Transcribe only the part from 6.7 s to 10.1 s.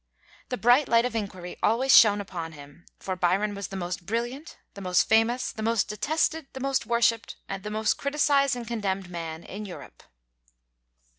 worshiped, and the most criticized and condemned man in Europe.